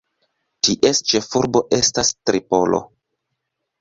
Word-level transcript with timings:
Ties 0.67 1.01
ĉefurbo 1.11 1.63
estas 1.81 2.13
Tripolo. 2.31 2.81